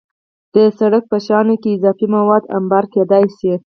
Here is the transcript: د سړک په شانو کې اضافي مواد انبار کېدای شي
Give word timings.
د 0.53 0.55
سړک 0.79 1.03
په 1.11 1.17
شانو 1.25 1.55
کې 1.61 1.69
اضافي 1.75 2.07
مواد 2.15 2.43
انبار 2.57 2.85
کېدای 2.93 3.25
شي 3.37 3.53